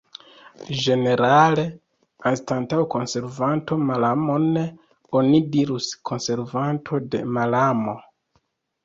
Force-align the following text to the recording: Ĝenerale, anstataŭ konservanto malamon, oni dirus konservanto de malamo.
Ĝenerale, 0.83 1.65
anstataŭ 2.29 2.79
konservanto 2.93 3.77
malamon, 3.89 4.47
oni 5.21 5.43
dirus 5.57 5.91
konservanto 6.11 7.01
de 7.13 7.21
malamo. 7.37 7.95